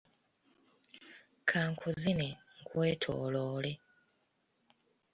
[1.47, 2.29] Ka nkuzine
[2.61, 3.73] nkwetoloole.